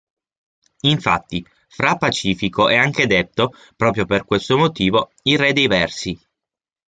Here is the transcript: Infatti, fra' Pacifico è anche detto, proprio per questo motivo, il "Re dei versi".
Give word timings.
Infatti, 0.85 1.45
fra' 1.67 1.95
Pacifico 1.95 2.67
è 2.67 2.75
anche 2.75 3.05
detto, 3.05 3.53
proprio 3.75 4.05
per 4.05 4.25
questo 4.25 4.57
motivo, 4.57 5.11
il 5.25 5.37
"Re 5.37 5.53
dei 5.53 5.67
versi". 5.67 6.19